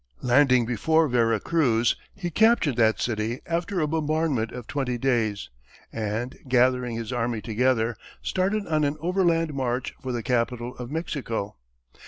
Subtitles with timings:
[0.23, 5.51] Landing before Vera Cruz, he captured that city after a bombardment of twenty days,
[5.93, 11.55] and, gathering his army together, started on an overland march for the capital of Mexico.